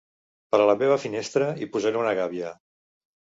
Per 0.53 0.59
a 0.61 0.63
la 0.69 0.75
meva 0.79 0.95
finestra, 1.03 1.49
hi 1.65 1.69
posaré 1.75 2.01
una 2.05 2.17
gàbia 2.21 2.55